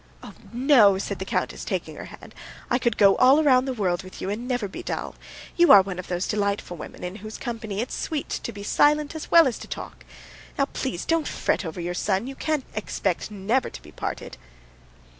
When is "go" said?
2.97-3.15